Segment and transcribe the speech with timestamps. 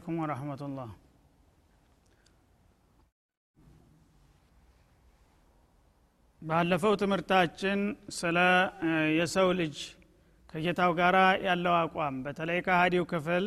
[0.00, 0.90] ሰላሙ አለይኩም ወረህመቱላህ
[6.42, 7.80] ባለፈው ትምህርታችን
[8.18, 8.38] ስለ
[9.18, 9.76] የሰው ልጅ
[10.50, 13.44] ከጌታው ጋር ያለው አቋም በተለይ ከሀዲው ክፍል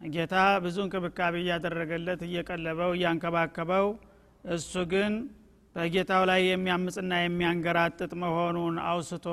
[0.00, 0.34] ጌታ
[0.64, 3.86] ብዙ እንክብካቤ እያደረገለት እየቀለበው እያንከባከበው
[4.54, 5.14] እሱ ግን
[5.76, 9.26] በጌታው ላይ የሚያምፅና የሚያንገራጥጥ መሆኑን አውስቶ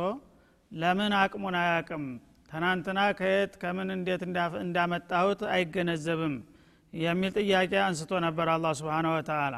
[0.71, 2.05] ለምን አቅሙን አያቅም
[2.49, 4.21] ትናንትና ከየት ከምን እንዴት
[4.61, 6.35] እንዳመጣሁት አይገነዘብም
[6.93, 9.55] የሚል ጥያቄ አንስቶ ነበር አላ ስብን ወተላ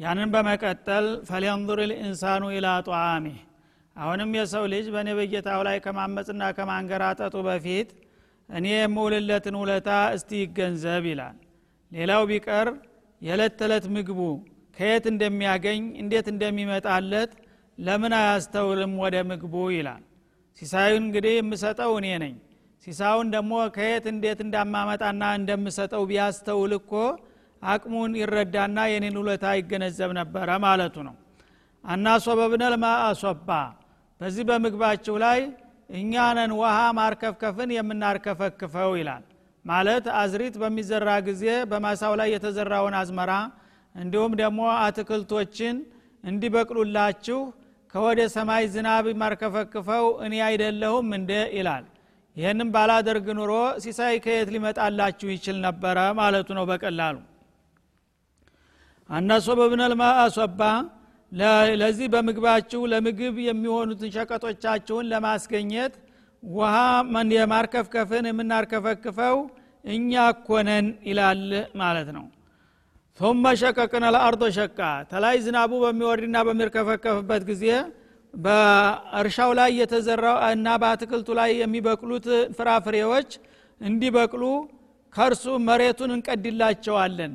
[0.00, 3.36] ያንን በመቀጠል ፈልየንظር ልኢንሳኑ ኢላ ጧአሚህ
[3.96, 7.90] አሁንም የሰው ልጅ በእኔ በጌታው ላይ ከማመፅና ከማንገራጠጡ በፊት
[8.48, 11.36] እኔ የምውልለትን ውለታ እስቲ ይገንዘብ ይላል።
[11.92, 12.68] ሌላው ቢቀር
[13.22, 14.20] የዕለት ተዕለት ምግቡ
[14.76, 17.32] ከየት እንደሚያገኝ እንዴት እንደሚመጣለት
[17.78, 20.02] ለምን አያስተውልም ወደ ምግቡ ይላል
[20.58, 22.34] ሲሳዩን እንግዲህ የምሰጠው እኔ ነኝ።
[22.86, 26.92] ሲሳውን ደግሞ ከየት እንዴት እንዳማመጣና እንደምሰጠው ቢያስተውል እኮ
[27.62, 31.14] አቅሙን ይረዳና የኔን ውለታ ይገነዘብ ነበረ ማለቱ ነው።
[31.84, 33.48] አናሶበብነል ማአሶባ
[34.20, 35.40] በዚህ በምግባችሁ ላይ
[35.90, 39.24] እኛነን ውሃ ማርከፍከፍን የምናርከፈክፈው ይላል።
[39.64, 43.32] ማለት አዝሪት በሚዘራ ጊዜ በማሳው ላይ የተዘራውን አዝመራ
[43.94, 45.76] እንዲሁም ደግሞ አትክልቶችን
[46.24, 47.38] እንዲበቅሉላችሁ
[47.94, 51.84] ከወደ ሰማይ ዝናብ ማርከፈክፈው እኔ አይደለሁም እንደ ይላል።
[52.36, 57.16] ይህንም ባላደርግ ኑሮ ሲሳይ ከየት ሊመጣላችሁ ይችል ነበረ ማለቱ ነው በቀላሉ።
[59.08, 60.60] አናሶበብነል ማአሶባ
[61.80, 65.94] ለዚህ በምግባችሁ ለምግብ የሚሆኑትን ሸቀጦቻችሁን ለማስገኘት
[66.42, 66.74] ውሃ
[67.36, 69.36] የማርከፍከፍን የምናርከፈክፈው
[69.84, 70.12] እኛ
[70.46, 71.42] ኮነን ይላል
[71.80, 72.24] ማለት ነው
[73.20, 74.78] ثم ሸቀቅነ ለአርዶ ሸቃ
[75.10, 77.64] ተላይ ዝናቡ በሚወርድና በሚርከፈከፍበት ጊዜ
[78.34, 82.26] በእርሻው ላይ የተዘራው እና በአትክልቱ ላይ የሚበቅሉት
[82.56, 83.30] ፍራፍሬዎች
[83.80, 84.42] እንዲበቅሉ
[85.14, 87.34] ከእርሱ መሬቱን እንቀድላቸዋለን።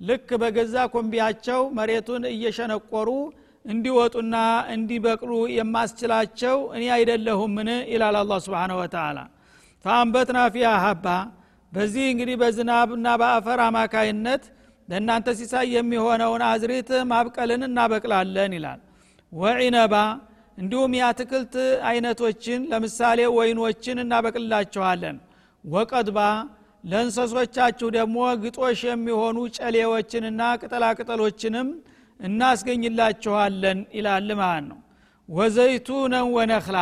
[0.00, 3.08] ልክ በገዛ ኮምቢያቸው መሬቱን እየሸነቆሩ
[3.64, 4.34] እንዲወጡና
[4.74, 7.68] እንዲበቅሉ የማስችላቸው እኔ አይደለሁምን?
[7.92, 9.18] ይላል አላ ስብን ወተላ
[9.84, 11.06] ፈአንበትና ፊያ ሀባ
[11.72, 14.42] በዚህ እንግዲህ በዝናብና በአፈር አማካይነት
[14.90, 18.80] ለእናንተ ሲሳይ የሚሆነውን አዝሪት ማብቀልን እናበቅላለን ይላል።
[19.32, 19.94] ወዒነባ
[20.58, 21.54] እንዲሁም የአትክልት
[21.90, 25.18] አይነቶችን ለምሳሌ ወይኖችን እናበቅልላችኋለን
[25.64, 26.18] ወቀድባ
[26.84, 31.68] ለእንሰሶቻችሁ ደግሞ ግጦሽ የሚሆኑ ጨሌዎችንና ቅጠላቅጠሎችንም
[32.20, 34.78] እናስገኝላችኋለን ይላል ማለት ነው።
[35.28, 36.78] ወዘይቱነን ወነክላ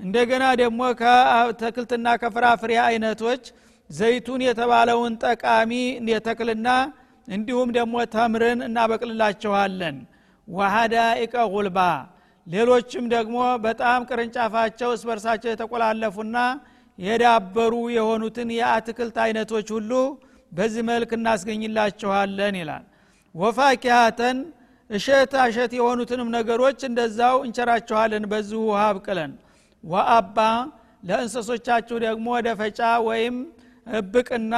[0.00, 3.42] እንደገና ደግሞ ከተክልትና ከፍራፍሬ አይነቶች
[3.90, 5.72] ዘይቱን የተባለውን ጠቃሚ
[6.12, 6.68] የተክልና
[7.30, 9.96] እንዲሁም ደግሞ ተምርን እናበቅልላችኋለን።
[10.48, 11.78] ወሀዳኢቀ ጉልባ
[12.46, 16.36] ሌሎችም ደግሞ በጣም ቅርንጫፋቸው እስበርሳቸው የተቆላለፉና
[16.98, 19.92] የዳበሩ የሆኑትን የአትክልት አይነቶች ሁሉ
[20.52, 22.84] በዚህ መልክ እናስገኝላችኋለን ይላል።
[23.34, 24.38] ወፋኪሃተን
[24.90, 29.32] እሸት አሸት የሆኑትንም ነገሮች እንደዛው እንቸራችኋለን በዚሁ ውሃ አብቅለን።
[29.84, 30.38] ወአባ
[31.02, 33.36] ለእንሰሶቻችሁ ደግሞ ደፈጫ ወይም
[33.86, 34.54] እብቅና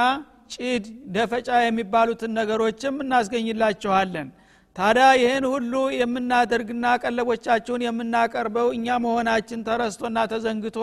[0.53, 4.27] ጭድ ደፈጫ የሚባሉትን ነገሮችም እናስገኝላችኋለን።
[4.75, 10.77] ታዲያ ይህን ሁሉ የምናደርግና ቀለቦቻችሁን የምናቀርበው እኛ መሆናችን ተረስቶና ተዘንግቶ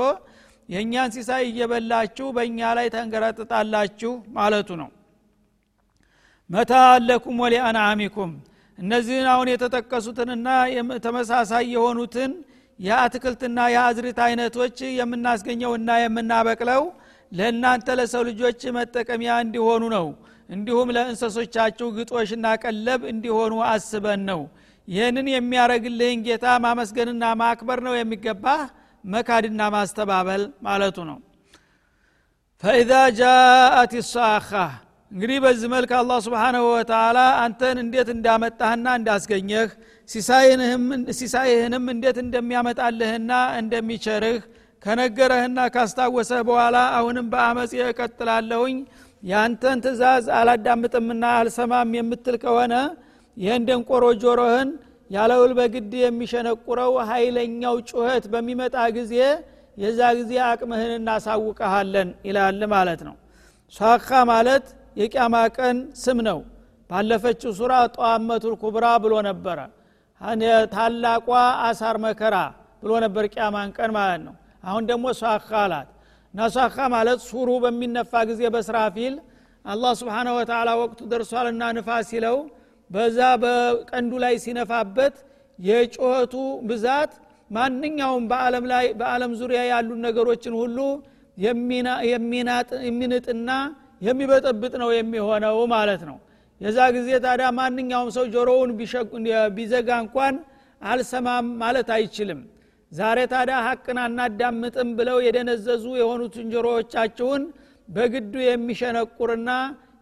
[0.68, 4.90] የእኛን ሲሳይ እየበላችሁ በእኛ ላይ ተንገረጥጣላችሁ ማለቱ ነው።
[6.50, 6.72] መታ
[7.08, 8.30] ለኩም ወሊአንዓሚኩም።
[8.78, 10.48] እነዚህን አሁን የተጠቀሱትንና
[11.06, 12.30] ተመሳሳይ የሆኑትን
[12.78, 16.82] የአትክልትና የአዝሪት አይነቶች የምናስገኘውና የምናበቅለው
[17.32, 20.06] ለእናንተ ለሰው ልጆች መጠቀሚያ እንዲሆኑ ነው።
[20.48, 24.40] እንዲሁም ለእንሰሶቻችሁ ግጦሽና ቀለብ እንዲሆኑ አስበን ነው።
[24.88, 28.62] ይህንን የሚያረግልህን ጌታ ማመስገንና ማክበር ነው የሚገባህ
[29.04, 31.18] መካድና ማስተባበል ማለቱ ነው።
[32.62, 34.50] ፈኢዛ ጃአት ሳኻ።
[35.12, 39.70] እንግዲህ በዚህ መልክ አላህ ስብሓንሁ ወተላ አንተን እንዴት እንዳመጣህና እንዳስገኘህ
[41.12, 43.30] ሲሳይህንም እንዴት እንደሚያመጣልህና
[43.60, 44.38] እንደሚቸርህ
[44.82, 48.76] ከነገረህና ካስታወሰህ በኋላ አሁንም በአመፅ እቀጥላለሁኝ።
[49.22, 52.74] ያንተን ትእዛዝ አላዳምጥምና አልሰማም የምትል ከሆነ
[53.36, 54.70] ይህን ደንቆሮ ጆሮህን
[55.10, 59.14] ያለውል በግድ የሚሸነቁረው ኃይለኛው ጩኸት በሚመጣ ጊዜ
[59.78, 63.14] የዛ ጊዜ አቅምህን እናሳውቀሃለን ይላል ማለት ነው።
[63.72, 64.64] ሷካ ማለት
[65.00, 66.38] የቅያማ ቀን ስም ነው።
[66.90, 69.58] ባለፈችው ሱራ ጠዋመቱል ኩብራ ብሎ ነበረ።
[70.74, 71.28] ታላቋ
[71.66, 72.36] አሳር መከራ
[72.82, 74.34] ብሎ ነበር ቅያማን ቀን ማለት ነው
[74.64, 75.88] አሁን ደግሞ ሷካ አላት።
[76.34, 76.40] እና
[76.94, 79.14] ማለት ሱሩ በሚነፋ ጊዜ በስራፊል
[79.64, 82.36] አላህ ስብሓነ ወተላ ወቅቱ ደርሷልና ንፋስ ሲለው
[82.90, 85.16] በዛ በቀንዱ ላይ ሲነፋበት
[85.58, 86.34] የጩኸቱ
[86.70, 87.12] ብዛት
[87.50, 90.78] ማንኛውም በአለም ላይ በአለም ዙሪያ ያሉ ነገሮችን ሁሉ
[92.84, 93.50] የሚንጥና
[94.02, 96.16] የሚበጠብጥ ነው የሚሆነው ማለት ነው።
[96.60, 98.70] የዛ ጊዜ ታዲያ ማንኛውም ሰው ጆሮውን
[99.56, 100.34] ቢዘጋ እንኳን
[100.80, 102.40] አልሰማም ማለት አይችልም
[102.92, 107.42] ዛሬ ታዲያ ሀቅን አናዳምጥም ብለው የደነዘዙ የሆኑትን ጆሮዎቻችሁን
[107.88, 109.50] በግዱ የሚሸነቁርና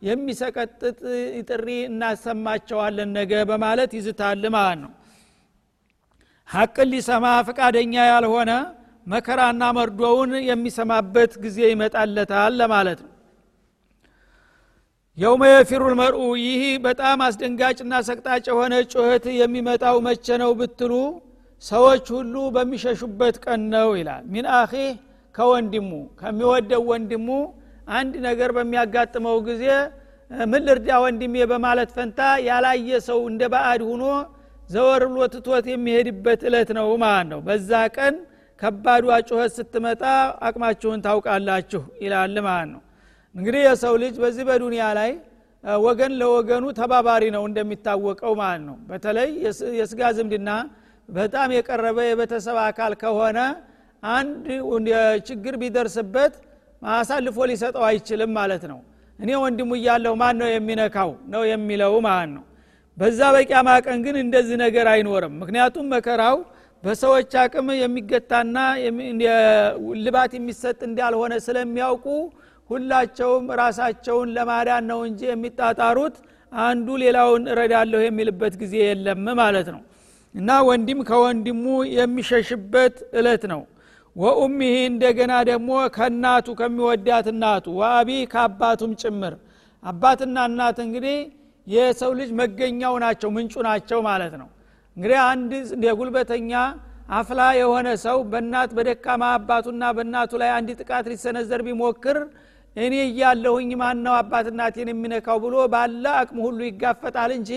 [0.08, 0.99] የሚሰቀጥጥ
[1.49, 4.93] ጥሪ እናሰማቸዋለን ነገ በማለት ይዝታል ማለት ነው።
[6.49, 8.50] ሀቅን ሊሰማ ፈቃደኛ ያልሆነ
[9.06, 13.12] መከራና መርዶውን የሚሰማበት ጊዜ ይመጣለታል ለማለት ነው።
[15.19, 20.93] የውመ የፊሩ ልመርኡ ይህ በጣም አስደንጋጭና ሰቅጣጭ የሆነ ጩኸት የሚመጣው መቼ ነው ብትሉ
[21.62, 24.88] ሰዎች ሁሉ በሚሸሹበት ቀን ነው ይላል። ሚን አኺህ
[25.34, 25.90] ከወንድሙ
[26.20, 27.28] ከሚወደው ወንድሙ
[27.90, 29.64] አንድ ነገር በሚያጋጥመው ጊዜ
[30.46, 32.19] ምን ልርዳ ወንድሜ በማለት ፈንታ
[32.49, 34.05] ያላየ ሰው እንደ ባዕድ ሁኖ
[34.70, 38.14] ዘወር ብሎ ትቶት የሚሄድበት እለት ነው ማለት ነው። በዛ ቀን
[38.60, 40.02] ከባዷ ጩኸት ስትመጣ
[40.46, 42.82] አቅማችሁን ታውቃላችሁ ይላል ማለት ነው።
[43.34, 45.10] እንግዲህ የሰው ልጅ በዚህ በዱንያ ላይ
[45.81, 49.31] ወገን ለወገኑ ተባባሪ ነው እንደሚታወቀው ማለት ነው። በተለይ
[49.81, 50.50] የስጋ ዝምድና
[51.08, 53.38] በጣም የቀረበ የቤተሰብ አካል ከሆነ
[54.02, 54.44] አንድ
[55.28, 56.34] ችግር ቢደርስበት
[56.93, 58.78] አሳልፎ ሊሰጠው አይችልም ማለት ነው።
[59.19, 62.44] እኔ ወንድሙ እያለሁ ማን ነው የሚነካው ነው የሚለው ማለት ነው።
[62.96, 66.37] በዛ በቂያማ ቀን ግን እንደዚህ ነገር አይኖርም። ምክንያቱም መከራው
[66.82, 68.56] በሰዎች አቅም የሚገታና
[70.05, 72.06] ልባት የሚሰጥ እንዳልሆነ ስለሚያውቁ
[72.70, 76.16] ሁላቸውም ራሳቸውን ለማዳን ነው እንጂ የሚጣጣሩት
[76.52, 79.81] አንዱ ሌላውን እረዳለሁ የሚልበት ጊዜ የለም ማለት ነው
[80.34, 81.64] እና ወንድም ከወንድሙ
[81.96, 83.62] የሚሸሽበት እለት ነው።
[84.16, 89.34] ወኡሚህ እንደገና ደግሞ ከእናቱ ከሚወዳት እናቱ ወአቢ ከአባቱም ጭምር።
[89.82, 91.19] አባትና እናት እንግዲህ
[91.66, 94.48] የሰው ልጅ መገኛው ናቸው ምንጩ ናቸው ማለት ነው።
[94.96, 95.50] እንግዲህ አንድ
[95.86, 96.52] የጉልበተኛ
[97.10, 102.19] አፍላ የሆነ ሰው በእናት በደካማ አባቱና በእናቱ ላይ አንድ ጥቃት ሊሰነዘር ቢሞክር
[102.76, 107.52] እኔ እያለሁኝ ማነው አባት እናቴን የሚነካው ብሎ ባለ አቅሙ ሁሉ ይጋፈጣል እንጂ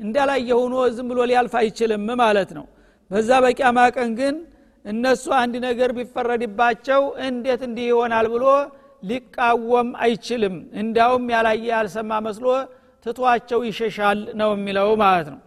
[0.00, 2.64] እንዳላየ ሆኖ ዝም ብሎ ሊያልፍ አይችልም ማለት ነው።
[3.10, 4.34] በዛ በቂያማ ቀን ግን
[4.84, 8.44] እነሱ አንድ ነገር ቢፈረድባቸው እንዴት እንዲህ ይሆናል ብሎ
[9.02, 12.46] ሊቃወም አይችልም። እንዳውም ያላየ ያልሰማ መስሎ
[13.06, 15.40] ትቷቸው ይሸሻል ነው የሚለው ማለት ነው።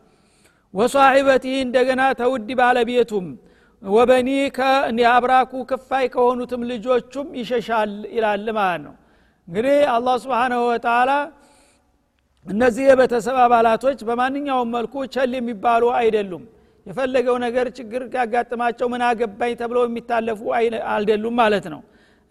[0.74, 3.28] ወሷሒበቲ እንደገና ተውድ ባለቤቱም
[3.84, 8.94] ወበኒ ከአብራኩ ክፋይ ከሆኑትም ልጆቹም ይሸሻል ይላል ማለት ነው።
[9.48, 11.12] እንግዲህ አላህ ስብሓንሁ ወተላ
[12.46, 16.44] እነዚህ የቤተሰብ አባላቶች በማንኛውም መልኩ ቸል የሚባሉ አይደሉም።
[16.86, 20.42] የፈለገው ነገር ችግር ያጋጥማቸው ምን አገባኝ ተብለው የሚታለፉ
[20.92, 21.82] አይደሉም ማለት ነው።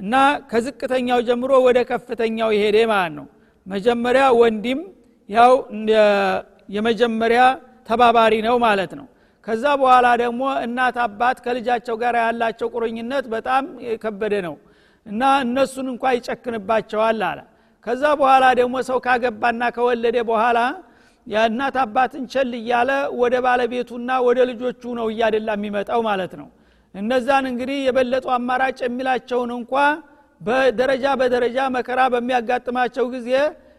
[0.01, 0.15] እና
[0.51, 3.27] ከዝቅተኛው ጀምሮ ወደ ከፍተኛው ይሄደ ማለት ነው።
[3.67, 4.81] መጀመሪያ ወንድም
[5.29, 5.53] ያው
[6.77, 7.43] የመጀመሪያ
[7.89, 9.07] ተባባሪ ነው ማለት ነው።
[9.47, 14.55] ከዛ በኋላ ደግሞ እናት አባት ከልጃቸው ጋር ያላቸው ቁርኝነት በጣም የከበደ ነው።
[15.07, 17.41] እና እነሱን እንኳ ይጨክንባቸዋል አለ
[17.87, 20.59] ከዛ በኋላ ደግሞ ሰው ካገባና ከወለደ በኋላ
[21.27, 26.49] የእናት አባትን ቸል እያለ ወደ ባለቤቱና ወደ ልጆቹ ነው እያደላ የሚመጣው ማለት ነው።
[26.95, 29.73] እነዛን እንግዲህ የበለጡ አማራጭ የሚላቸውን እንኳ
[30.41, 33.31] በደረጃ በደረጃ መከራ በሚያጋጥማቸው ጊዜ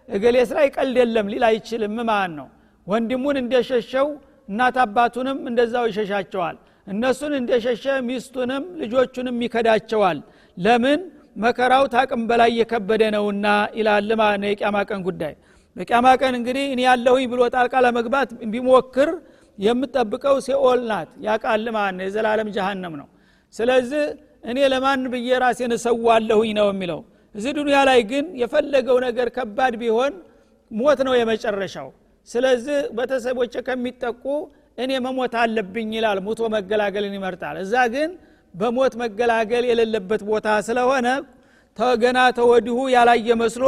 [0.09, 2.47] እገሌ ስራ ይቀልድ የለም ሊል አይችልም ማለት ነው።
[2.87, 4.07] ወንድሙን እንደሸሸው
[4.49, 6.57] እናት አባቱንም እንደዛው ይሸሻቸዋል።
[6.87, 10.17] እነሱን እንደሸሸ ሚስቱንም ልጆቹንም ይከዳቸዋል።
[10.57, 10.99] ለምን
[11.35, 13.47] መከራው ታቅም በላይ የከበደ ነውና
[13.79, 15.33] ይላል ማለት የቅያማ ቀን ጉዳይ።
[15.75, 19.09] በቅያማ ቀን እንግዲህ እኔ ያለሁኝ ብሎ ጣልቃ ለመግባት ቢሞክር
[19.57, 22.05] የምጠብቀው ሲኦል ናት። ያቃል ማለት ነው?
[22.07, 23.07] የዘላለም ጀሃነም ነው።
[23.53, 24.03] ስለዚህ
[24.43, 26.99] እኔ ለማን ብዬ ራሴን እሰዋለሁኝ ነው የሚለው?
[27.35, 30.13] እዚህ ዱኒያ ላይ ግን የፈለገው ነገር ከባድ ቢሆን
[30.71, 31.87] ሞት ነው የመጨረሻው።
[32.27, 34.23] ስለዚህ ቤተሰቦች ከሚጠቁ
[34.77, 38.09] እኔ መሞት አለብኝ ይላል። ሙቶ መገላገልን ይመርጣል። እዛ ግን
[38.55, 41.07] በሞት መገላገል የሌለበት ቦታ ስለሆነ
[42.01, 43.63] ገና ተወዲሁ ያላየ መስሎ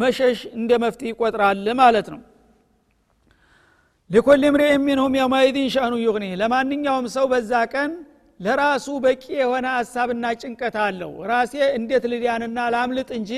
[0.00, 2.20] መሸሽ እንደ መፍትሄ ይቆጥራል ማለት ነው።
[4.10, 7.92] ሊኩል ምርእ ሚንሁም የውመይድን ሸእኑ ዩግኒ ለማንኛውም ሰው በዛ ቀን
[8.40, 13.30] ለራሱ በቂ የሆነ ሀሳብና ጭንቀት አለው። ራሴ እንዴት ልዲያንና ላምልጥ እንጂ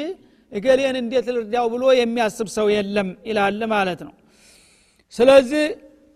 [0.52, 4.14] እገሌን እንዴት ልርዳው ብሎ የሚያስብ ሰው የለም ይላል ማለት ነው።
[5.14, 5.64] ስለዚህ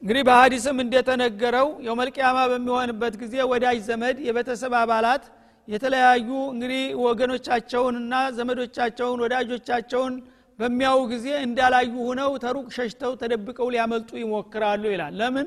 [0.03, 5.25] እንግዲህ በሀዲስም እንደተነገረው የውመልቅያማ በሚሆንበት ጊዜ ወዳጅ ዘመድ የቤተሰብ አባላት
[5.69, 10.15] የተለያዩ እንግዲህ ወገኖቻቸውንና ዘመዶቻቸውን ወዳጆቻቸውን
[10.59, 15.47] በሚያው ጊዜ እንዳላዩ ሁነው ተሩቅ ሸሽተው ተደብቀው ሊያመልጡ ይሞክራሉ ይላል። ለምን?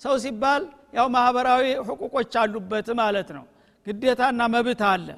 [0.00, 0.62] ሰው ሲባል
[0.96, 3.44] ያው ማህበራዊ ሕቁቆች አሉበት ማለት ነው።
[3.86, 5.08] ግዴታና መብት አለ።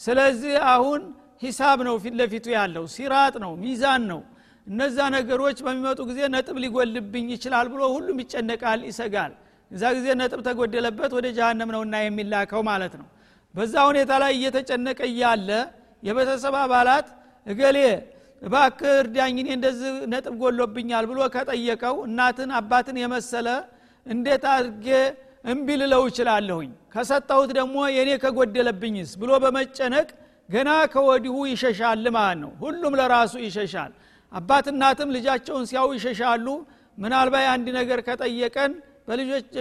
[0.00, 1.00] ስለዚህ አሁን
[1.42, 4.20] ሂሳብ ነው ፊት ለፊቱ ያለው ሲራጥ ነው ሚዛን ነው
[4.66, 9.32] እነዛ ነገሮች በሚመጡ ጊዜ ነጥብ ሊጎልብኝ ይችላል ብሎ ሁሉም ይጨነቃል ይሰጋል።
[9.70, 13.06] እዛ ጊዜ ነጥብ ተጎደለበት ወደ ጀሃነም ነውና የሚላከው ማለት ነው።
[13.54, 15.48] በዛ ሁኔታ ላይ እየተጨነቀ እያለ
[16.02, 17.06] የቤተሰብ አባላት
[17.46, 17.78] እገሌ
[18.42, 23.48] እባክህ እርዳኝ እንደዚህ ነጥብ ጎሎብኛል ብሎ ከጠየቀው እናትን አባትን የመሰለ
[24.06, 24.86] እንዴት አድርጌ
[25.44, 26.70] እምቢ ልለው እችላለሁኝ?
[26.94, 30.08] ከሰጠሁት ደግሞ የእኔ ከጎደለብኝስ ብሎ በመጨነቅ
[30.48, 33.92] ገና ከወዲሁ ይሸሻል ማለት ነው። ሁሉም ለራሱ ይሸሻል
[34.32, 36.46] አባት እናትም ልጃቸውን ሲያው ይሸሻሉ።
[36.98, 38.72] ምናልባት አንድ ነገር ከጠየቀን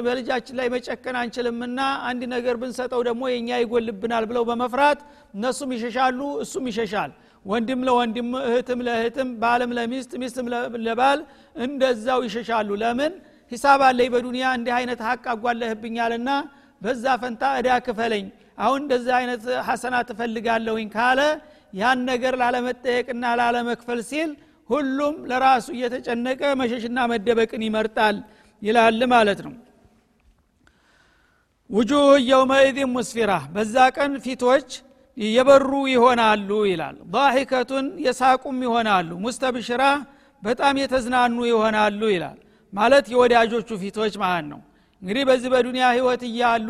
[0.06, 5.00] በልጃችን ላይ መጨከን አንችልምና አንድ ነገር ብንሰጠው ደግሞ የእኛ ይጎልብናል ብለው በመፍራት
[5.34, 7.12] እነሱም ይሸሻሉ እሱም ይሸሻል።
[7.46, 10.48] ወንድም ለወንድም እህትም ለእህትም ባልም ለሚስት ሚስትም
[10.86, 11.20] ለባል
[11.58, 13.14] እንደዛው ይሸሻሉ። ለምን?
[13.52, 16.30] ሂሳብ አለኝ በዱንያ እንዲህ አይነት ሀቅ አጓለህብኛልና
[16.82, 21.20] በዛ ፈንታ እዳ ክፈለኝ። አሁን እንደዚህ አይነት ሐሰና ትፈልጋለሁኝ ካለ
[21.74, 24.32] ያን ነገር ላለመጠየቅና ላለመክፈል ሲል
[24.72, 28.18] ሁሉም ለራሱ እየተጨነቀ መሸሽና መደበቅን ይመርጣል
[28.62, 29.54] ይላል ማለት ነው።
[31.70, 34.70] ውጁህ የውመኢዝን ሙስፊራ በዛ ቀን ፊቶች
[35.18, 39.84] የበሩ ይሆናሉ ይላል። ዳሂከቱን የሳቁም ይሆናሉ ሙስተብሽራ
[40.44, 42.38] በጣም የተዝናኑ ይሆናሉ ይላል።
[42.74, 44.60] ማለት የወዳጆቹ ፊቶች ማለት ነው።
[45.02, 46.70] እንግዲህ በዚህ በዱንያ ህይወት እያሉ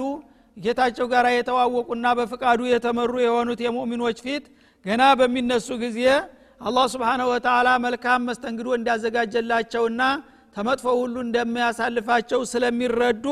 [0.58, 4.46] ጌታቸው ጋር የተዋወቁና በፍቃዱ የተመሩ የሆኑት የሙእሚኖች ፊት
[4.86, 6.00] ገና በሚነሱ ጊዜ
[6.62, 10.02] አላህ ስብሓንሁ ወተላ መልካም መስተንግዶ እንዳዘጋጀላቸውና
[10.56, 13.26] ተመጥፎ ሁሉ እንደሚያሳልፋቸው ስለሚረዱ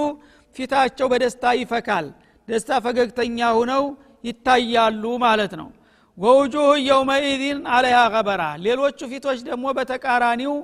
[0.56, 2.06] ፊታቸው በደስታ ይፈካል።
[2.48, 3.84] ደስታ ፈገግተኛ ሁነው
[4.24, 5.70] ይታያሉ ማለት ነው።
[6.18, 10.56] ወውጁህ የውመኢዚን አለያ ገበራ። ሌሎቹ ፊቶች ደግሞ በተቃራኒው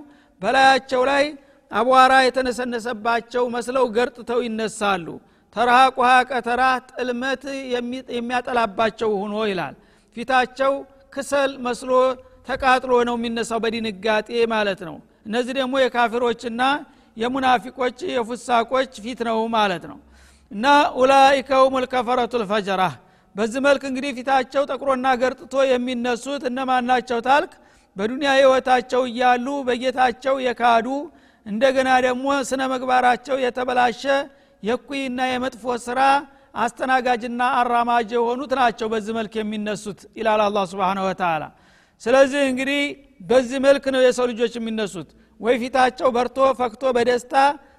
[0.41, 1.25] በላያቸው ላይ
[1.71, 5.07] አቧራ የተነሰነሰባቸው መስለው ገርጥተው ይነሳሉ።
[5.55, 7.43] ተራቁሃ ቀተራ ጥልመት
[8.17, 9.75] የሚያጠላባቸው ሁኖ ይላል።
[10.17, 10.73] ፊታቸው
[11.13, 11.91] ክሰል መስሎ
[12.47, 14.95] ተቃጥሎ ነው የሚነሳው በድንጋጤ ማለት ነው።
[15.27, 16.61] እነዚህ ደግሞ የካፊሮችና
[17.17, 19.99] የሙናፊቆች የፉሳቆች ፊት ነው ማለት ነው።
[20.51, 20.65] እና
[20.99, 22.83] ኡላይከውም ልከፈረቱ ልፈጀራ
[23.35, 27.51] በዚህ መልክ እንግዲህ ፊታቸው ጠቁሮና ገርጥቶ የሚነሱት እነማን ናቸው ታልክ?
[27.95, 30.87] በዱንያ ህይወታቸው እያሉ በጌታቸው የካዱ
[31.45, 34.03] እንደገና ደግሞ ስነ ምግባራቸው የተበላሸ
[34.63, 35.99] የኩይና የመጥፎ ስራ
[36.55, 41.43] አስተናጋጅና አራማጅ የሆኑት ናቸው በዚህ መልክ የሚነሱት ይላል አላ ስብን ወተላ
[42.01, 42.81] ስለዚህ እንግዲህ
[43.29, 45.09] በዚህ መልክ ነው የሰው ልጆች የሚነሱት።
[45.39, 47.35] ወይ ፊታቸው በርቶ ፈክቶ በደስታ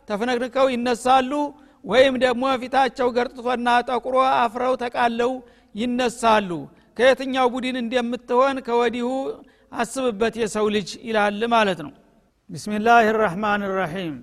[0.08, 1.32] ተፍነክንከው ይነሳሉ
[1.84, 5.32] ወይም ደግሞ ፊታቸው ገርጥቶና ጠቁሮ አፍረው ተቃለው
[5.74, 6.50] ይነሳሉ።
[6.96, 9.08] ከየትኛው ቡድን እንደምትሆን ከወዲሁ
[9.74, 11.92] አስብበት የሰው ልጅ ይላል ማለት ነው።
[12.50, 14.14] ቢስሚላህ ራህማን ራሒም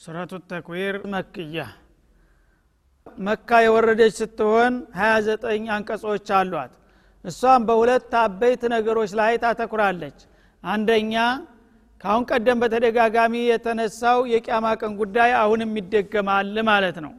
[0.00, 1.58] ሱረቱ ተክዊር መክያ።
[3.18, 6.72] መካ የወረደች ስትሆን 29 አንቀጾች አሏት
[7.28, 10.18] እሷም በሁለት አበይት ነገሮች ላይ ታተኩራለች።
[10.62, 11.14] አንደኛ
[12.00, 17.12] ካሁን ቀደም በተደጋጋሚ የተነሳው የቅያማ ቀን ጉዳይ አሁንም ይደገማል ማለት ነው።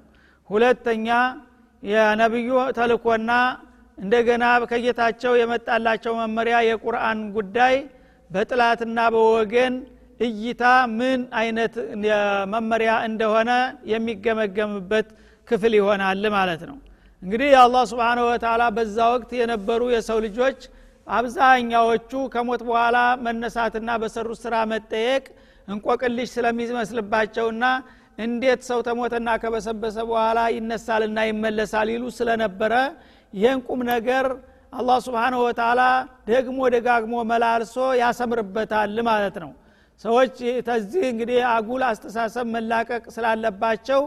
[0.50, 1.08] ሁለተኛ
[1.84, 3.32] የነቢዩ ተልኮና
[3.98, 7.76] እንደገና ከጌታቸው የመጣላቸው መመሪያ የቁርአን ጉዳይ
[8.32, 9.74] በጥላትና በወገን
[10.20, 10.64] እይታ
[10.98, 11.74] ምን አይነት
[12.54, 13.52] መመሪያ እንደሆነ
[13.94, 15.08] የሚገመገምበት
[15.48, 16.78] ክፍል ይሆናል ማለት ነው
[17.24, 20.60] እንግዲህ የአላህ ስብንሁ ወተላ በዛ ወቅት የነበሩ የሰው ልጆች
[21.08, 25.24] አብዛኛዎቹ ከሞት በኋላ መነሳትና በሰሩት ስራ መጠየቅ
[25.68, 27.66] እንቆቅልሽ ስለሚመስልባቸውና
[28.18, 32.74] እንዴት ሰው ተሞተና ከበሰበሰ በኋላ ይነሳልና ይመለሳል ይሉ ስለነበረ
[33.34, 34.26] ይህን ቁም ነገር
[34.74, 35.82] አላህ ስብንሁ ወተላ
[36.32, 39.52] ደግሞ ደጋግሞ መላልሶ ያሰምርበታል ማለት ነው።
[40.04, 40.36] ሰዎች
[40.68, 44.02] ተዚህ እንግዲህ አጉል አስተሳሰብ መላቀቅ ስላለባቸው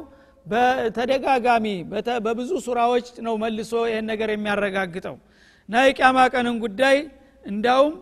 [0.47, 1.67] በተደጋጋሚ
[2.25, 5.17] በብዙ ሱራዎች ነው መልሶ ይህን ነገር የሚያረጋግጠው።
[5.69, 6.97] እና የቅያማ ቀንን ጉዳይ
[7.45, 7.93] እንዳውም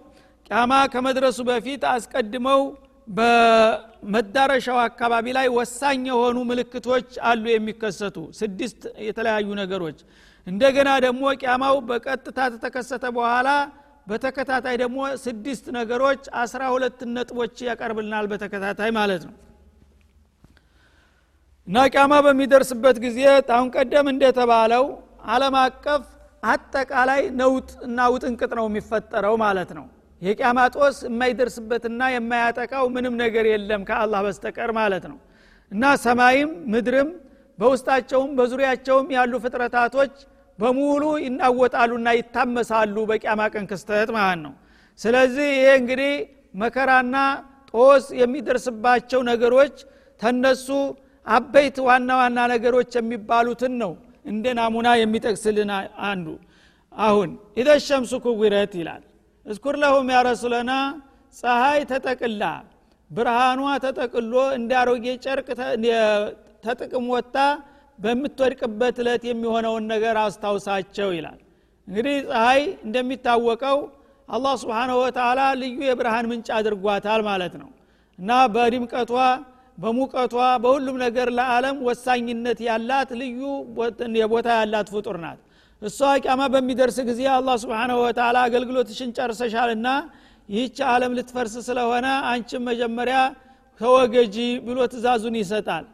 [0.51, 2.61] ቅያማ ከመድረሱ በፊት አስቀድመው
[3.09, 9.99] በመዳረሻው አካባቢ ላይ ወሳኝ የሆኑ ምልክቶች አሉ የሚከሰቱ። ስድስት የተለያዩ ነገሮች።
[10.47, 13.49] እንደገና ደግሞ ቅያማው በቀጥታ ተተከሰተ በኋላ
[14.07, 19.35] በተከታታይ ደግሞ ስድስት ነገሮች አስራ ሁለት ነጥቦች ያቀርብልናል በተከታታይ ማለት ነው
[21.71, 23.19] ቂያማ በሚደርስበት ጊዜ
[23.55, 24.85] አሁን ቀደም እንደተባለው
[25.33, 26.05] አለም አቀፍ
[26.43, 29.87] አጠቃላይ ነውጥ እና ውጥንቅጥ ነው የሚፈጠረው ማለት ነው።
[30.23, 35.19] የቂያማ ጦስ የማይደርስበትና የማያጠቃው ምንም ነገር የለም ከአላህ በስተቀር ማለት ነው።
[35.73, 37.11] እና ሰማይም ምድርም
[37.59, 40.15] በውስጣቸውም በዙሪያቸውም ያሉ ፍጥረታቶች
[40.59, 44.55] በሙሉ ይናወጣሉና ይታመሳሉ በቂያማ ቀን ክስተት ማለት ነው።
[45.01, 46.13] ስለዚህ ይሄ እንግዲህ
[46.55, 47.17] መከራና
[47.75, 49.77] ጦስ የሚደርስባቸው ነገሮች
[50.21, 50.69] ተነሱ
[51.27, 53.93] አበይት ዋና ዋና ነገሮች የሚባሉትን ነው
[54.27, 55.71] እንደ ናሙና የሚጠቅስልን
[56.09, 56.27] አንዱ።
[56.95, 59.03] አሁን ኢደ ሸምሱ ኩዊረት ይላል።
[59.47, 60.73] እስኩር ለሁም ያረሱለና
[61.35, 62.43] ፀሐይ ተጠቅላ
[63.11, 65.49] ብርሃኗ ተጠቅሎ እንደ አሮጌ ጨርቅ
[66.65, 67.37] ተጥቅም ወጥታ
[67.99, 71.39] በምትወድቅበት እለት የሚሆነውን ነገር አስታውሳቸው ይላል።
[71.89, 73.79] እንግዲህ ፀሐይ እንደሚታወቀው
[74.29, 77.71] አላህ ስብሓንሁ ወተላ ልዩ የብርሃን ምንጭ አድርጓታል ማለት ነው።
[78.19, 79.13] እና በድምቀቷ
[79.81, 83.41] በሙቀቷ በሁሉም ነገር ለዓለም ወሳኝነት ያላት ልዩ
[84.33, 85.39] ቦታ ያላት ፍጡር ናት።
[85.83, 89.89] እሷ ቂያማ በሚደርስ ጊዜ አላህ ስብሓንሁ ወተላ አገልግሎትሽን ጨርሰሻልና
[90.49, 93.19] ይህች ዓለም ልትፈርስ ስለሆነ አንቺም መጀመሪያ
[93.81, 95.85] ተወገጂ ብሎ ትእዛዙን ይሰጣል።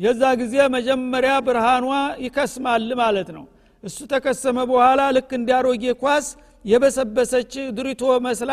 [0.00, 1.86] የዛ ጊዜ መጀመሪያ ብርሃኗ
[2.24, 3.44] ይከስማል ማለት ነው።
[3.84, 6.26] እሱ ተከሰመ በኋላ ልክ እንዲያሮጌ ኳስ
[6.64, 8.52] የበሰበሰች ድሪቶ መስላ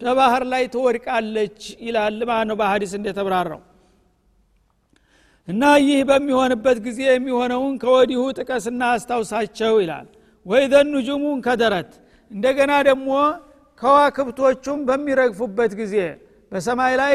[0.00, 3.60] በባህር ላይ ትወድቃለች ይላል ማለት ነው በሀዲስ እንደተብራራው
[5.48, 10.06] እና ይህ በሚሆንበት ጊዜ የሚሆነውን ከወዲሁ ጥቀስና አስታውሳቸው ይላል።
[10.46, 11.90] ወይዘ ኑጁሙን ከደረት
[12.30, 13.08] እንደገና ደግሞ
[13.80, 15.94] ከዋክብቶቹም በሚረግፉበት ጊዜ
[16.52, 17.12] በሰማይ ላይ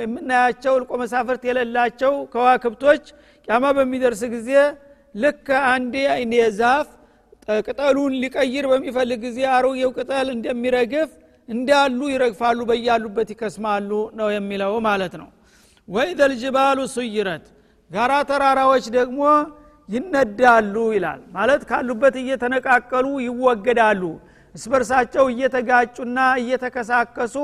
[0.00, 3.04] የምናያቸው እልቆ መሳፍርት የሌላቸው ከዋክብቶች
[3.48, 4.50] ቂያማ በሚደርስ ጊዜ
[5.14, 5.94] ልክ አንድ
[6.58, 6.88] ዛፍ
[7.66, 11.10] ቅጠሉን ሊቀይር በሚፈልግ ጊዜ አሮጌው ቅጠል እንደሚረግፍ
[11.48, 15.28] እንዳሉ ይረግፋሉ በያሉበት ይከስማሉ ነው የሚለው ማለት ነው
[15.90, 17.44] ወኢዘ ልጅባሉ ሱይረት
[17.90, 19.20] ጋራ ተራራዎች ደግሞ
[19.88, 24.02] ይነዳሉ ይላል። ማለት ካሉበት እየተነቃቀሉ ይወገዳሉ።
[24.54, 27.36] እስበርሳቸው እየተጋጩና እየተከሳከሱ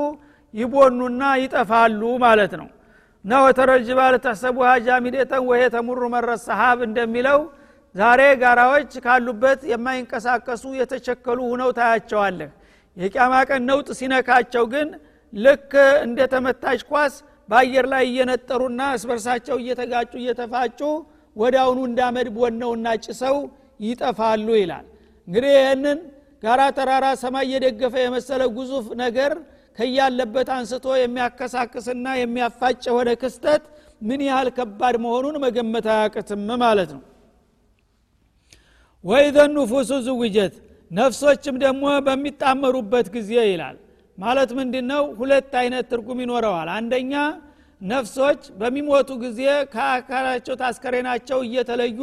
[0.53, 2.67] ይቦኑና ይጠፋሉ ማለት ነው።
[3.25, 7.39] እና ወተረል ጅባል ተሕሰቡሃ ጃሚደተን ወሄ ተሙሩ መረ ሰሃብ እንደሚለው
[7.95, 12.49] ዛሬ ጋራዎች ካሉበት የማይንቀሳቀሱ የተቸከሉ ሁነው ታያቸዋለህ።
[12.97, 14.87] የቅያማ ቀን ነውጥ ሲነካቸው ግን
[15.33, 15.71] ልክ
[16.05, 17.15] እንደ ተመታች ኳስ
[17.49, 20.79] በአየር ላይ እየነጠሩና እስበርሳቸው እየተጋጩ እየተፋጩ
[21.35, 23.37] ወዳውኑ እንዳመድ ቦነውና ጭሰው
[23.79, 24.85] ይጠፋሉ ይላል።
[25.27, 25.99] እንግዲህ ይህንን
[26.43, 29.31] ጋራ ተራራ ሰማይ እየደገፈ የመሰለ ጉዙፍ ነገር
[29.77, 33.63] ከያለበት አንስቶ የሚያከሳክስና የሚያፋጭ የሆነ ክስተት
[34.01, 37.03] ምን ያህል ከባድ መሆኑን መገመት አያቅትም ማለት ነው።
[39.03, 40.55] ወኢዘ ኑፉሱ ዝውጀት
[40.91, 43.77] ነፍሶችም ደግሞ በሚጣመሩበት ጊዜ ይላል
[44.17, 47.13] ማለት ምንድ ነው ሁለት አይነት ትርጉም ይኖረዋል። አንደኛ
[47.81, 49.41] ነፍሶች በሚሞቱ ጊዜ
[49.73, 51.99] ከአካላቸው ታስከሬናቸው እየተለዩ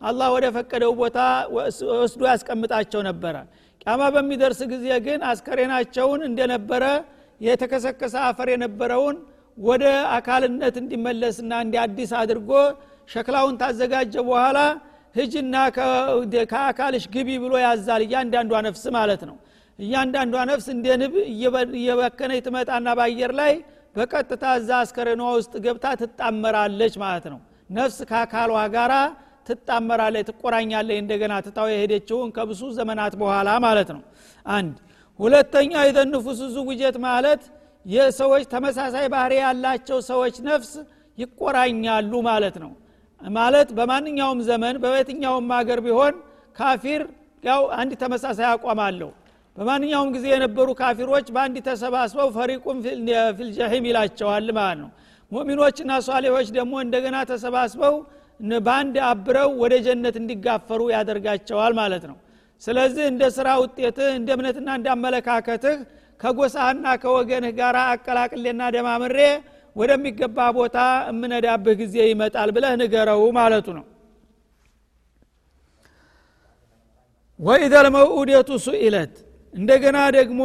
[0.00, 1.18] አላህ ወደ ፈቀደው ቦታ
[1.94, 3.36] ወስዶ ያስቀምጣቸው ነበረ።
[3.86, 6.84] ቃማ በሚደርስ ጊዜ ግን አስከሬናቸውን እንደነበረ
[7.40, 9.16] የተከሰከሰ አፈር የነበረውን
[9.58, 9.84] ወደ
[10.16, 12.50] አካልነት እንዲመለስና እንዲ አዲስ አድርጎ
[13.08, 14.58] ሸክላውን ታዘጋጀ በኋላ
[15.14, 15.56] ህጅና
[16.52, 19.36] ከአካልሽ ግቢ ብሎ ያዛል እያንዳንዷ ነፍስ ማለት ነው
[19.78, 21.14] እያንዳንዷ ነፍስ እንደ ንብ
[21.74, 23.52] እየበከነች ትመጣና በአየር ላይ
[23.96, 28.94] በቀጥታ እዛ አስከሬኗ ውስጥ ገብታ ትጣመራለች ማለት ነው። ነፍስ ከአካሏ ጋራ
[29.48, 34.02] ትጣመራለች ትቆራኛለች እንደገና ትታው የሄደችውን ከብሱ ዘመናት በኋላ ማለት ነው።
[34.46, 34.74] አንድ
[35.18, 37.42] ሁለተኛ የተንፉሱ ዝውጀት ማለት
[37.86, 40.72] የሰዎች ተመሳሳይ ባህሪ ያላቸው ሰዎች ነፍስ
[41.18, 42.72] ይቆራኛሉ ማለት ነው።
[43.20, 46.14] ማለት በማንኛውም ዘመን በየትኛውም ሀገር ቢሆን
[46.56, 47.02] ካፊር
[47.44, 49.10] ያው አንድ ተመሳሳይ አቋም አለው
[49.56, 52.78] በማንኛውም ጊዜ የነበሩ ካፊሮች በአንድ ተሰባስበው ፈሪቁም
[53.38, 54.90] ፊልጀሂም ይላቸዋል ማለት ነው።
[55.32, 57.94] ሙሚኖችና ሷሌዎች ደግሞ እንደገና ተሰባስበው
[58.66, 62.16] በአንድ አብረው ወደ ጀነት እንዲጋፈሩ ያደርጋቸዋል ማለት ነው።
[62.62, 65.76] ስለዚህ እንደ ስራ ውጤትህ እንደ እምነትና እንደ አመለካከትህ
[66.20, 69.18] ከጎሳህና ከወገንህ ጋር አቀላቅሌና ደማምሬ
[69.76, 70.76] ወደሚገባ ቦታ
[71.12, 73.84] እምነዳብህ ጊዜ ይመጣል ብለህ ንገረው ማለቱ ነው።
[77.40, 79.14] ወኢዘ ልመውኡደቱ ሱኢለት
[79.54, 80.42] እንደገና ደግሞ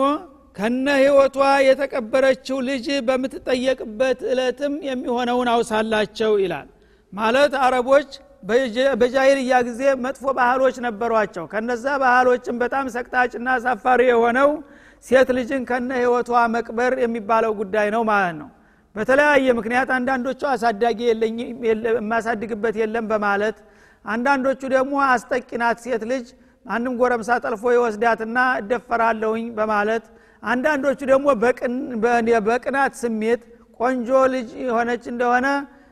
[0.56, 6.68] ከነ ህይወቷ የተቀበረችው ልጅ በምትጠየቅበት እለትም የሚሆነውን አውሳላቸው ይላል።
[7.14, 8.10] ማለት አረቦች
[9.00, 14.50] በጃይልያ ጊዜ መጥፎ ባህሎች ነበሯቸው። ከነዛ ባህሎችም በጣም ሰቅጣጭና አሳፋሪ የሆነው
[15.06, 18.50] ሴት ልጅን ከነ ህይወቷ መቅበር የሚባለው ጉዳይ ነው ማለት ነው።
[18.96, 21.00] በተለያየ ምክንያት አንዳንዶቹ አሳዳጊ
[21.68, 23.58] የማሳድግበት የለም በማለት
[24.06, 26.28] አንዳንዶቹ ደግሞ አስጠቂናት ሴት ልጅ
[26.70, 30.06] አንድም ጎረምሳ ጠልፎ ይወስዳትና እደፈራለሁኝ በማለት
[30.44, 31.28] አንዳንዶቹ ደግሞ
[32.48, 33.42] በቅናት ስሜት
[33.80, 35.48] ቆንጆ ልጅ የሆነች እንደሆነ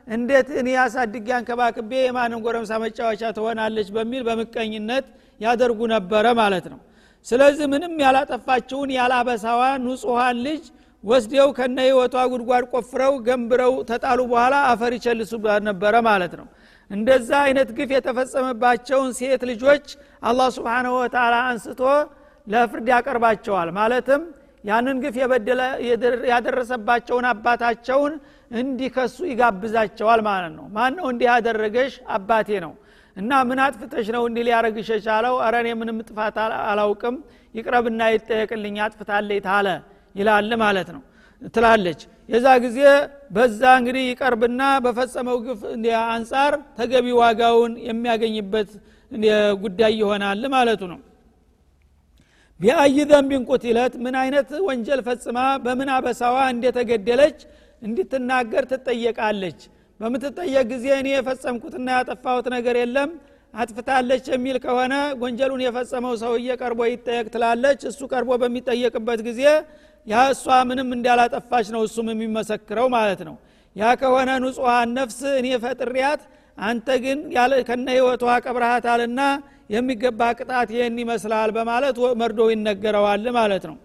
[0.08, 5.06] እንዴት እኔ አሳድጌ አንከባክቤ የማንም ጎረምሳ መጫወቻ ትሆናለች በሚል በምቀኝነት
[5.42, 6.80] ያደርጉ ነበረ ማለት ነው።
[7.26, 10.64] ስለዚህ ምንም ያላጠፋችውን ያላበሳዋ ንጹሐን ልጅ
[11.04, 15.32] ወስደው ከነ ህይወቷ ጉድጓድ ቆፍረው ገንብረው ተጣሉ በኋላ አፈር ይቸልሱ
[15.68, 16.48] ነበረ ማለት ነው
[16.92, 19.86] እንደዛ አይነት ግፍ የተፈጸመባቸውን ሴት ልጆች
[20.24, 21.82] አላህ ስብንሁ ወተላ አንስቶ
[22.48, 24.22] ለፍርድ ያቀርባቸዋል። ማለትም
[24.64, 25.16] ያንን ግፍ
[26.32, 28.14] ያደረሰባቸውን አባታቸውን
[28.52, 31.94] እንዲከሱ ይጋብዛቸዋል ማለት ነው። ማን ነው እንዲህ ያደረገሽ?
[32.16, 32.74] አባቴ ነው።
[33.18, 35.36] እና ምን አጥፍተሽ ነው እንዲህ ሊያረግሽ የቻለው?
[35.46, 37.16] አረኔ ምንም ጥፋት አላውቅም።
[37.56, 39.68] ይቅረብና ይጠየቅልኝ አጥፍታለች ታለ
[40.16, 41.02] ይላል ማለት ነው።
[41.54, 42.80] ትላለች የዛ ጊዜ
[43.32, 45.62] በዛ እንግዲህ ይቀርብና በፈጸመው ግፍ
[46.08, 48.72] አንጻር ተገቢ ዋጋውን የሚያገኝበት
[49.64, 51.00] ጉዳይ ይሆናል ማለቱ ነው።
[52.60, 57.40] ቢአይ ዘንቢን ቁትለት ምን አይነት ወንጀል ፈጽማ በምን አበሳዋ እንደተገደለች
[57.82, 59.60] እንድትናገር ትጠየቃለች።
[60.00, 63.12] በምትጠየቅ ጊዜ እኔ የፈጸምኩትና ያጠፋሁት ነገር የለም
[63.54, 69.42] አጥፍታለች የሚል ከሆነ ወንጀሉን የፈጸመው ሰውዬ ቀርቦ ይጠየቅ ትላለች። እሱ ቀርቦ በሚጠየቅበት ጊዜ
[70.08, 73.36] ያ እሷ ምንም እንዳላጠፋች ነው እሱም የሚመሰክረው ማለት ነው።
[73.76, 76.22] ያ ከሆነ ንጹሐን ነፍስ እኔ ፈጥሪያት
[76.58, 77.20] አንተ ግን
[77.68, 79.22] ከነ ህይወቷ ቀብረሃታልና
[79.74, 83.78] የሚገባ ቅጣት ይህን ይመስላል በማለት መርዶ ይነገረዋል ማለት ነው።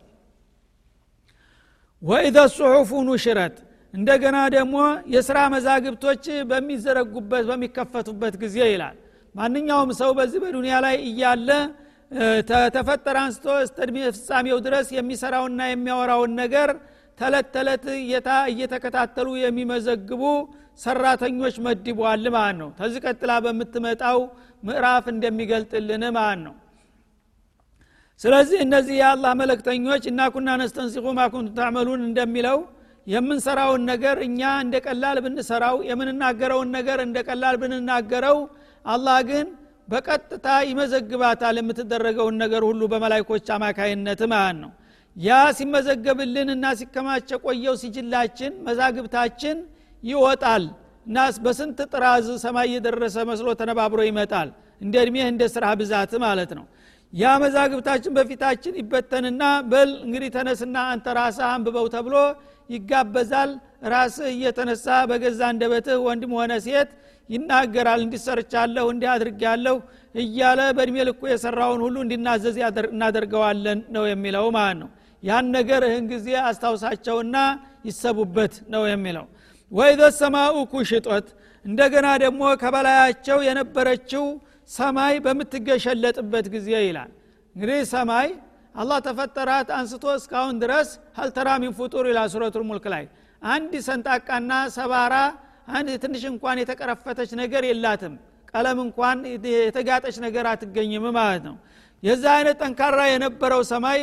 [2.03, 3.57] ወኢዘ ሱሑፉ ኑሽረት
[3.95, 4.77] እንደገና ደግሞ
[5.15, 8.97] የስራ መዛግብቶች በሚዘረጉበት በሚከፈቱበት ጊዜ ይላል።
[9.35, 11.51] ማንኛውም ሰው በዚህ በዱንያ ላይ እያለ
[12.75, 16.71] ተፈጠረ አንስቶ እስተ እድሜ ፍጻሜው ድረስ የሚሰራውና የሚያወራውን ነገር
[17.19, 17.85] ተለት ተለት
[18.51, 20.23] እየተከታተሉ የሚመዘግቡ
[20.85, 24.19] ሰራተኞች መድቧል ማለት ነው ተዚህ ቀጥላ በምትመጣው
[24.63, 26.55] ምዕራፍ እንደሚገልጥልን ማለት ነው
[28.21, 32.59] ስለዚህ እነዚህ የአላህ መለክተኞች እና ኩና ነስተንሲቁ ማኩንቱ ታዕመሉን እንደሚለው
[33.07, 38.39] የምንሰራውን ነገር እኛ እንደ ቀላል ብንሰራው የምንናገረውን ነገር እንደ ቀላል ብንናገረው
[38.85, 39.47] አላህ ግን
[39.93, 44.71] በቀጥታ ይመዘግባታል የምትደረገውን ነገር ሁሉ በመላይኮች አማካይነት ማለት ነው።
[45.17, 49.57] ያ ሲመዘገብልን እና ሲከማቸ ቆየው ሲጅላችን መዛግብታችን
[50.03, 50.65] ይወጣል።
[51.07, 54.49] እና በስንት ጥራዝ ሰማይ እየደረሰ መስሎ ተነባብሮ ይመጣል።
[54.81, 56.65] እንደ እድሜህ እንደ ስራ ብዛት ማለት ነው።
[57.13, 62.15] ያ መዛግብታችን በፊታችን ይበተንና በል እንግዲህ ተነስና አንተ ራስህ አንብበው ተብሎ
[62.71, 63.51] ይጋበዛል።
[63.93, 66.91] ራስህ እየተነሳ በገዛ እንደበትህ ወንድም ሆነ ሴት
[67.31, 69.77] ይናገራል እንዲሰርቻለሁ እንዲህ አድርጌያለሁ
[70.15, 72.57] እያለ በእድሜ ልኩ የሰራውን ሁሉ እንዲናዘዝ
[72.91, 74.91] እናደርገዋለን ነው የሚለው ማለት ነው።
[75.23, 77.37] ያን ነገር እህን ጊዜ አስታውሳቸውና
[77.89, 79.27] ይሰቡበት ነው የሚለው።
[79.73, 81.27] ወይዘ ሰማኡ ኩሽጦት
[81.65, 84.25] እንደገና ደግሞ ከበላያቸው የነበረችው
[84.71, 87.11] ሰማይ በምትገሸለጥበት ጊዜ ይላል።
[87.57, 88.29] እንግዲህ ሰማይ
[88.75, 93.05] አላህ ተፈጠራት አንስቶ እስካሁን ድረስ ሀልተራ ሚን ፉጡር ይላል ሱረቱል ሙልክ ላይ።
[93.43, 95.15] አንድ ሰንጣቃና ሰባራ
[95.69, 98.15] አንድ ትንሽ እንኳን የተቀረፈተች ነገር የላትም።
[98.55, 99.19] ቀለም እንኳን
[99.57, 101.55] የተጋጠች ነገር አትገኝም ማለት ነው።
[102.03, 103.99] የዛ አይነት ጠንካራ የነበረው ሰማይ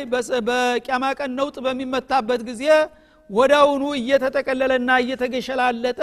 [0.46, 2.64] በቂያማ ቀን ነውጥ በሚመታበት ጊዜ
[3.30, 6.00] ወዳውኑ እየተጠቀለለና እየተገሸላለጠ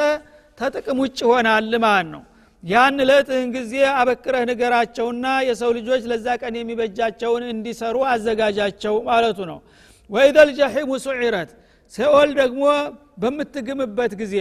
[0.57, 2.21] ተጥቅም ውጭ ይሆናል ማለት ነው።
[2.63, 9.59] ያን እለትህን ጊዜ አበክረህ ንገራቸውና የሰው ልጆች ለዛ ቀን የሚበጃቸውን እንዲሰሩ አዘጋጃቸው ማለቱ ነው።
[10.09, 11.49] ወኢደል ጀሒሙ ሱዒረት
[11.93, 12.63] ሲኦል ደግሞ
[13.21, 14.35] በምትግምበት ጊዜ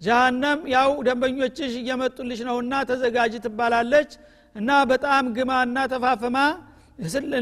[0.00, 4.10] ጀሃነም ያው ደንበኞችሽ እየመጡልሽ ነውና ተዘጋጅ ትባላለች።
[4.54, 6.36] እና በጣም ግማና ተፋፍማ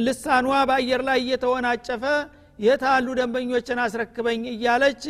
[0.06, 2.02] ልሳኗ በአየር ላይ እየተወናጨፈ
[2.58, 5.04] የታሉ ደንበኞችን አስረክበኝ እያለች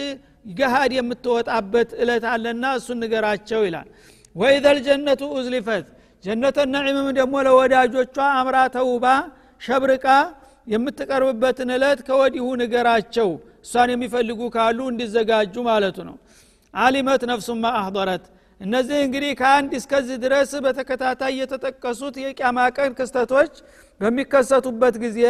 [0.59, 3.89] ገሃድ የምትወጣበት እለት አለና እሱን ንገራቸው ይላል።
[4.37, 5.87] ወኢዘል ጀነቱ ኡዝሊፈት
[6.25, 9.07] ጀነተ ነዒምም ደግሞ ለወዳጆቿ አምራ ተውባ
[9.63, 10.07] ሸብርቃ
[10.67, 13.29] የምትቀርብበትን እለት ከወዲሁ ንገራቸው።
[13.65, 16.17] እሷን የሚፈልጉ ካሉ እንዲዘጋጁ ማለቱ ነው
[16.77, 18.25] አሊመት ነፍሱማ አህضረት።
[18.61, 23.53] እነዚህ እንግዲህ ከአንድ እስከዚህ ድረስ በተከታታይ የተጠቀሱት የቅያማ ቀን ክስተቶች
[24.01, 25.21] በሚከሰቱበት ጊዜ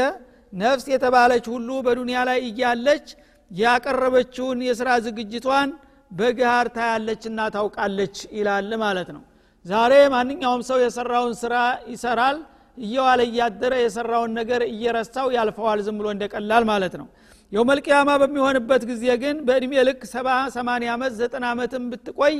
[0.52, 3.06] ነፍስ የተባለች ሁሉ በዱንያ ላይ እያለች
[3.50, 5.70] ያቀረበችውን የስራ ዝግጅቷን
[6.10, 9.22] በግሃር ታያለችና ታውቃለች ይላል ማለት ነው።
[9.64, 11.54] ዛሬ ማንኛውም ሰው የሰራውን ስራ
[11.92, 12.36] ይሰራል
[12.78, 17.06] እየዋለ እያደረ የሰራውን ነገር እየረሳው ያልፈዋል ዝም ብሎ እንደቀላል ማለት ነው
[17.52, 22.36] የውመልቅያማ በሚሆንበት ጊዜ ግን በእድሜ ልክ ሰባ ሰማኒያ ዓመት ዘጠና ዓመትን ብትቆይ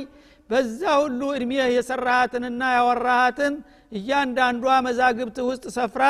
[0.49, 3.53] በዛ ሁሉ እድሜ የሰራሃትንና ያወራሃትን
[3.91, 6.03] እያንዳንዷ መዛግብት ውስጥ ሰፍራ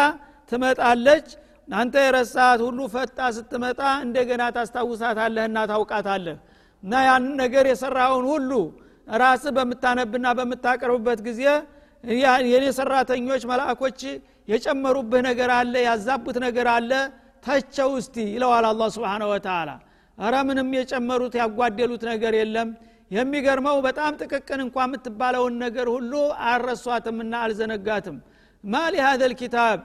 [0.51, 1.27] ትመጣለች።
[1.67, 6.37] አንተ የረሳሃት ሁሉ ፈጣ ስትመጣ እንደገና ታስታውሳታለህና ታውቃታለህ።
[6.83, 8.51] እና ያንን ነገር የሰራውን ሁሉ
[9.07, 11.41] ራስህ በምታነብና በምታቀርብበት ጊዜ
[12.47, 14.01] የኔ ሰራተኞች መላእኮች
[14.51, 16.91] የጨመሩብህ ነገር አለ ያዛቡት ነገር አለ
[17.47, 19.69] ተቸው እስቲ ይለዋል አላ ስብን ወተላ
[20.17, 22.69] እረ ምንም የጨመሩት ያጓደሉት ነገር የለም።
[23.11, 26.13] የሚገርመው በጣም ጥቅቅን እንኳ የምትባለውን ነገር ሁሉ
[26.47, 28.17] አልረሷትምና አልዘነጋትም።
[28.63, 29.79] ማ ሊሃذ ልኪታብ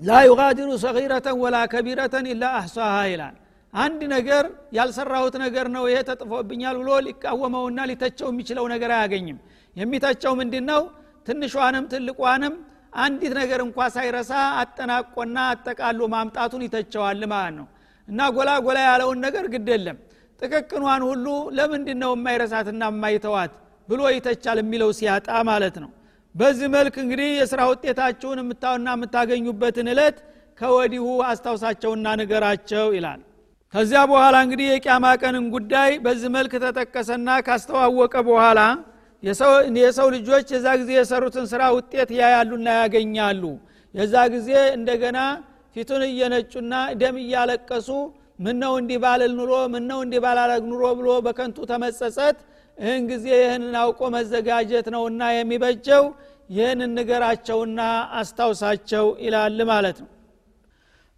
[0.00, 3.34] ላ ዩጋዲሩ ሰጊረተን ወላ ከቢረተን ኢላ አሕሷሃ ይላል።
[3.72, 4.44] አንድ ነገር
[4.76, 9.38] ያልሰራሁት ነገር ነው ይሄ ተጥፎብኛል ብሎ ሊቃወመውና ሊተቸው የሚችለው ነገር አያገኝም።
[9.76, 10.82] የሚተቸው ምንድን ነው
[11.26, 12.54] ትንሿንም ትልቋንም
[12.92, 17.66] አንዲት ነገር እንኳ ሳይረሳ አጠናቆና አጠቃሎ ማምጣቱን ይተቸዋል ማለት ነው።
[18.08, 19.98] እና ጎላ ጎላ ያለውን ነገር ግድ የለም።
[20.42, 21.26] ጥቅቅኗን ሁሉ
[21.56, 23.52] ለምንድን ነው የማይረሳትና የማይተዋት
[23.88, 25.90] ብሎ ይተቻል የሚለው ሲያጣ ማለት ነው።
[26.34, 30.18] በዚህ መልክ እንግዲህ የስራ ውጤታችሁን የምታውና የምታገኙበትን እለት
[30.58, 33.20] ከወዲሁ አስታውሳቸውና ንገራቸው ይላል።
[33.74, 38.60] ከዚያ በኋላ እንግዲህ የቅያማ ቀንን ጉዳይ በዚህ መልክ ተጠቀሰና ካስተዋወቀ በኋላ
[39.22, 43.42] የሰው ልጆች የዛ ጊዜ የሰሩትን ስራ ውጤት ያያሉና ያገኛሉ።
[43.94, 45.18] የዛ ጊዜ እንደገና
[45.76, 47.88] ፊቱን እየነጩና ደም እያለቀሱ
[48.38, 52.38] ምነው እንዲህ ባልል ኑሮ ምነው እንዲህ ባላረግ ኑሮ ብሎ በከንቱ ተመጸጸት።
[52.78, 56.04] ይህን ጊዜ ይህንን አውቆ መዘጋጀት ነውና የሚበጀው።
[56.50, 57.80] ይህንን ንገራቸውና
[58.20, 60.08] አስታውሳቸው ይላል ማለት ነው።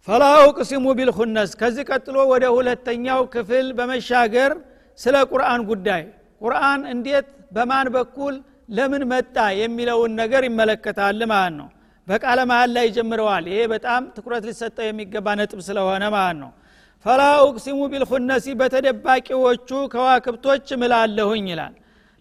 [0.07, 4.51] ፈላ ኡቅሲሙ ቢልኹነስ። ከዚህ ቀጥሎ ወደ ሁለተኛው ክፍል በመሻገር
[4.99, 6.03] ስለ ቁርአን ጉዳይ
[6.43, 8.35] ቁርአን እንዴት በማን በኩል
[8.69, 11.67] ለምን መጣ የሚለውን ነገር ይመለከታል ማለት ነው።
[12.07, 16.51] በቃለ መሀል ላይ ጀምረዋል። ይሄ በጣም ትኩረት ሊሰጠው የሚገባ ነጥብ ስለሆነ ማለት ነው።
[17.05, 21.73] ፈላ ኡቅሲሙ ቢልኹነሲ በተደባቂዎቹ ከዋክብቶች ምላለሁኝ ይላል።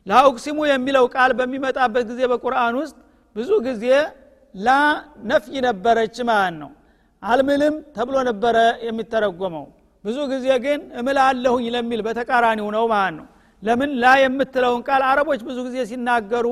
[0.06, 2.96] ላኡቅሲሙ የሚለው ቃል በሚመጣበት ጊዜ በቁርአን ውስጥ
[3.36, 3.84] ብዙ ጊዜ
[4.54, 4.70] ላ
[5.30, 6.70] ነፍይ ነበረች ማለት ነው።
[7.22, 8.56] አልምልም ተብሎ ነበረ
[8.86, 9.66] የሚተረጎመው።
[10.04, 13.26] ብዙ ጊዜ ግን እምላለሁኝ ለሚል በተቃራኒው ነው ማለት ነው
[13.62, 16.46] ለምን ላ የምትለውን ቃል አረቦች ብዙ ጊዜ ሲናገሩ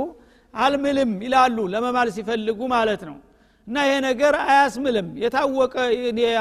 [0.55, 3.16] አልምልም ይላሉ ለመማል ሲፈልጉ ማለት ነው።
[3.66, 5.75] እና ይሄ ነገር አያስምልም። የታወቀ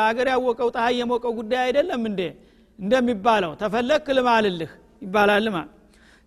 [0.03, 2.21] አገር ያወቀው ፀሐይ የሞቀው ጉዳይ አይደለም እንዴ?
[2.79, 5.73] እንደሚባለው ተፈለክ ልማልልህ ይባላል ማለት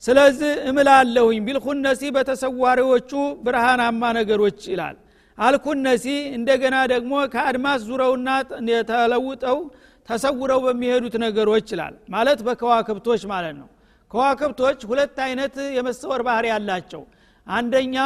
[0.02, 3.10] ስለዚህ እምላለሁኝ ቢልኩነሲ በተሰዋሪዎቹ
[3.44, 4.96] ብርሃናማ ነገሮች ይላል።
[5.38, 8.28] አልኩነሲ እንደገና ደግሞ ከአድማስ ዙረውና
[8.90, 9.58] ተለውጠው
[10.08, 13.68] ተሰውረው በሚሄዱት ነገሮች ይላል። ማለት በከዋክብቶች ማለት ነው
[14.12, 17.02] ከዋክብቶች ሁለት አይነት የመሰወር ባህር ያላቸው።
[17.46, 17.96] አንደኛ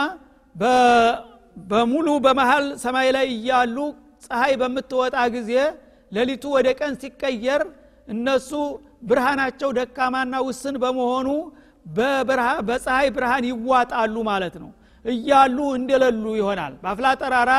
[1.66, 3.76] በሙሉ በመሀል ሰማይ ላይ እያሉ
[4.24, 5.52] ፀሐይ በምትወጣ ጊዜ
[6.12, 7.62] ሌሊቱ ወደ ቀን ሲቀየር
[8.08, 8.50] እነሱ
[9.08, 11.28] ብርሃናቸው ደካማና ውስን በመሆኑ
[12.68, 14.70] በፀሐይ ብርሃን ይዋጣሉ ማለት ነው።
[15.04, 17.52] እያሉ እንደሌሉ ይሆናል። በአፍላ ጠራራ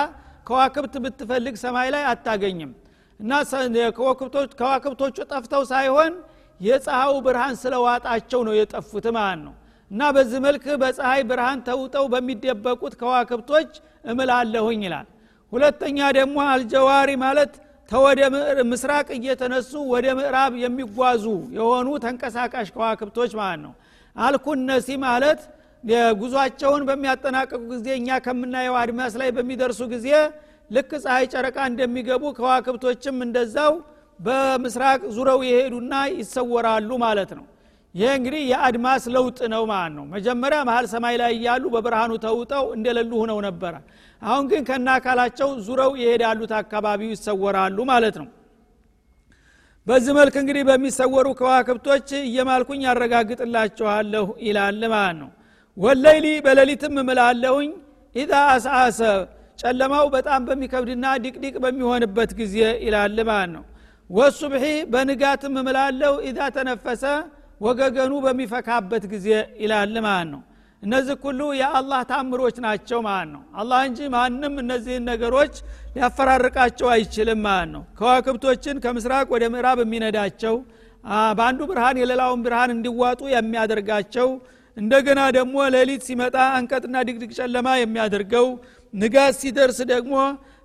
[0.48, 2.72] ከዋክብት ብትፈልግ ሰማይ ላይ አታገኝም።
[3.20, 3.32] እና
[4.60, 6.12] ከዋክብቶቹ ጠፍተው ሳይሆን
[6.60, 9.54] የፀሐዩ ብርሃን ስለዋጣቸው ነው የጠፉት ማለት ነው።
[9.92, 13.70] እና በዚህ መልክ በፀሐይ ብርሃን ተውጠው በሚደበቁት ከዋክብቶች
[14.06, 15.08] እምላለሁኝ ይላል።
[15.54, 17.54] ሁለተኛ ደግሞ አልጀዋሪ ማለት
[17.92, 18.20] ተወደ
[18.72, 21.26] ምስራቅ እየተነሱ ወደ ምዕራብ የሚጓዙ
[21.58, 23.74] የሆኑ ተንቀሳቃሽ ከዋክብቶች ማለት ነው።
[24.16, 25.42] አልኩነሲ ማለት
[26.20, 30.08] ጉዟቸውን በሚያጠናቀቁ ጊዜ እኛ ከምናየው አድማስ ላይ በሚደርሱ ጊዜ
[30.72, 33.74] ልክ ፀሐይ ጨረቃ እንደሚገቡ ከዋክብቶችም እንደዛው
[34.20, 37.46] በምስራቅ ዙረው የሄዱና ይሰወራሉ ማለት ነው።
[37.96, 43.12] ይህ እንግዲህ የአድማስ ለውጥ ነው ማለት ነው። መጀመሪያ መሀል ሰማይ ላይ እያሉ በብርሃኑ ተውጠው እንደሌሉ
[43.22, 43.74] ሁነው ነበረ።
[44.22, 48.28] አሁን ግን ከና አካላቸው ዙረው የሄዳሉት አካባቢው ይሰወራሉ ማለት ነው።
[49.88, 55.30] በዚህ መልክ እንግዲህ በሚሰወሩ ከዋክብቶች እየማልኩኝ ያረጋግጥላችኋለሁ ይላል ማለት ነው።
[55.78, 57.70] ወለይሊ በሌሊትም እምላለሁኝ
[58.16, 59.00] ኢዛ አስአሰ
[59.60, 63.64] ጨለማው በጣም በሚከብድና ዲቅዲቅ በሚሆንበት ጊዜ ይላል ማለት ነው
[64.10, 67.04] ወሱብሒ በንጋትም እምላለሁ ኢዛ ተነፈሰ
[67.62, 69.28] ወገገኑ በሚፈካበት ጊዜ
[69.62, 70.42] ይላል ማለት ነው።
[70.84, 75.54] እነዚህ ሁሉ የአላህ ታምሮች ናቸው ማለት ነው። አላህ እንጂ ማንም እነዚህን ነገሮች
[75.96, 80.56] ሊያፈራርቃቸው አይችልም ማለት ነው። ከዋክብቶችን ከምስራቅ ወደ ምዕራብ የሚነዳቸው
[81.38, 84.30] በአንዱ ብርሃን የሌላውን ብርሃን እንዲዋጡ የሚያደርጋቸው
[84.78, 88.48] እንደገና ደግሞ ሌሊት ሲመጣ አንቀጥና ድቅድቅ ጨለማ የሚያደርገው
[88.94, 90.16] ንጋት ሲደርስ ደግሞ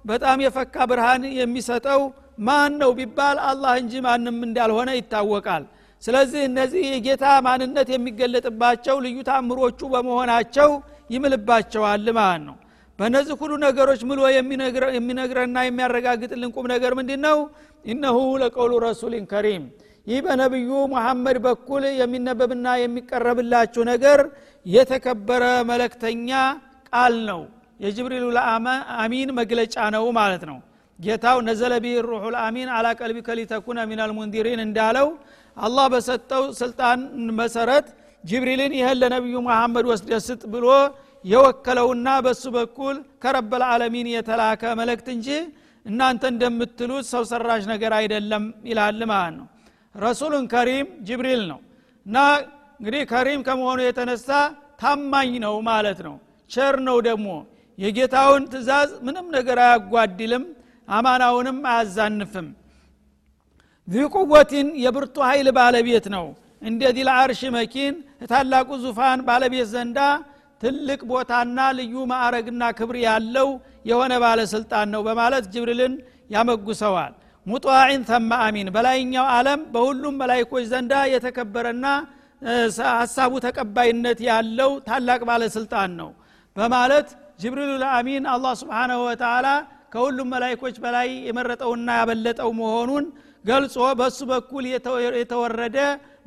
[0.04, 2.00] በጣም የፈካ ብርሃን የሚሰጠው
[2.38, 5.64] ማን ነው ቢባል አላህ እንጂ ማንም እንዳልሆነ ይታወቃል።
[6.02, 10.70] ስለዚህ እነዚህ የጌታ ማንነት የሚገለጥባቸው ልዩ ታምሮቹ በመሆናቸው
[11.14, 12.56] ይምልባቸዋል ማለት ነው።
[12.98, 14.20] በእነዚህ ሁሉ ነገሮች ምሎ
[14.96, 17.38] የሚነግረና የሚያረጋግጥልን ቁም ነገር ምንድ ነው
[17.84, 19.64] ኢነሁ ለቀውሉ ረሱሊን ከሪም።
[20.06, 24.20] ይህ በነቢዩ ሙሐመድ በኩል የሚነበብና የሚቀረብላችሁ ነገር
[24.66, 26.30] የተከበረ መለክተኛ
[26.92, 27.40] ቃል ነው።
[27.80, 28.24] የጅብሪሉ
[28.98, 30.58] አሚን መግለጫ ነው ማለት ነው
[30.98, 35.08] ጌታው ነዘለ ቢህ ሩሑ ልአሚን አላ ቀልቢከ ሊተኩነ ሚናል ሙንዲሪን እንዳለው
[35.56, 36.98] አላህ በሰጠው ስልጣን
[37.40, 37.86] መሰረት
[38.24, 40.66] ጅብሪልን ይህን ለነቢዩ መሐመድ ወስደስጥ ብሎ
[41.24, 45.28] የወከለውና በሱ በኩል ከረበል ዓለሚን የተላከ መልእክት እንጂ
[45.86, 49.46] እናንተ እንደምትሉት ሰው ሰራሽ ነገር አይደለም ይላል ማለት ነው።
[49.94, 51.58] ረሱሉን ከሪም ጅብሪል ነው።
[52.06, 52.16] እና
[52.80, 54.28] እንግዲህ ከሪም ከመሆኑ የተነሳ
[54.82, 56.14] ታማኝ ነው ማለት ነው።
[56.50, 57.28] ቸር ነው ደግሞ።
[57.78, 60.44] የጌታውን ትእዛዝ ምንም ነገር አያጓድልም
[60.88, 62.48] አማናውንም አያዛንፍም።
[63.88, 66.26] ዚቁወቲን የብርቱ ኃይል ባለቤት ነው።
[66.62, 67.94] እንደ ዲል አርሽ መኪን
[68.30, 69.98] ታላቁ ዙፋን ባለቤት ዘንዳ
[70.62, 73.48] ትልቅ ቦታና ልዩ ማዕረግና ክብር ያለው
[73.90, 75.94] የሆነ ባለስልጣን ነው በማለት ጅብሪልን
[76.30, 77.12] ያመጉሰዋል።
[77.46, 81.86] ሙጧዒን ተማ አሚን። በላይኛው ዓለም በሁሉም መላይኮች ዘንዳ የተከበረና
[82.92, 86.10] ሀሳቡ ተቀባይነት ያለው ታላቅ ባለስልጣን ነው
[86.56, 87.08] በማለት
[87.42, 89.46] ጅብሪሉ ለአሚን አላህ ስብሓናሁ ወተላ
[89.93, 93.05] ከሁሉም መላይኮች በላይ የመረጠውና ያበለጠው መሆኑን
[93.45, 94.63] ገልጾ በሱ በኩል
[95.21, 95.77] የተወረደ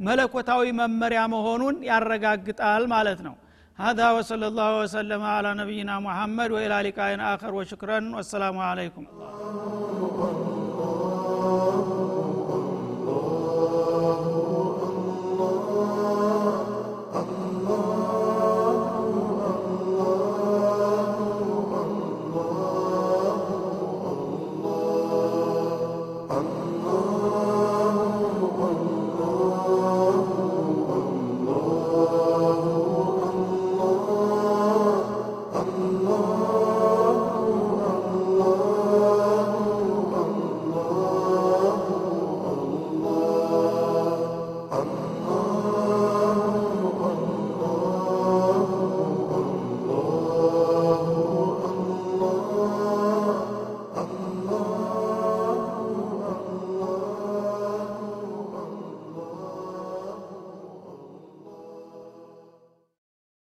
[0.08, 3.36] መለኮታዊ መመሪያ መሆኑን ያረጋግጣል ማለት ነው
[3.78, 9.04] هذا وصلى الله وسلم على نبينا محمد وإلى لقاء آخر وشكرا والسلام عليكم